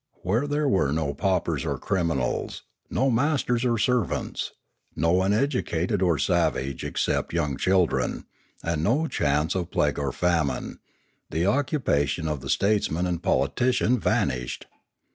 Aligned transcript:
Where 0.23 0.47
there 0.47 0.67
were 0.67 0.91
no 0.91 1.13
paupers 1.13 1.63
or 1.63 1.77
criminals, 1.77 2.63
no 2.89 3.11
masters, 3.11 3.63
or 3.63 3.77
servants, 3.77 4.51
no 4.95 5.21
uneducated 5.21 6.01
or 6.01 6.17
savage 6.17 6.83
except 6.83 7.33
young 7.35 7.55
children, 7.55 8.25
and 8.63 8.83
no 8.83 9.05
chance 9.07 9.53
of 9.53 9.69
plague 9.69 9.99
or 9.99 10.11
famine, 10.11 10.79
the 11.29 11.45
oc 11.45 11.67
cupation 11.69 12.27
of 12.27 12.41
the 12.41 12.49
statesman 12.49 13.05
and 13.05 13.21
politician 13.21 13.99
vanished. 13.99 14.65